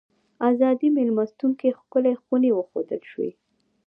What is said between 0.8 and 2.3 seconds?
مېلمستون کې ښکلې